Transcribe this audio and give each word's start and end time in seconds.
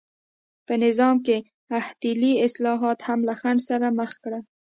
په 0.65 0.73
نظام 0.83 1.15
کې 1.25 1.37
احتلي 1.79 2.33
اصلاحات 2.47 2.99
هم 3.07 3.19
له 3.27 3.33
خنډ 3.41 3.59
سره 3.69 3.87
مخ 3.99 4.11
کړل. 4.23 4.43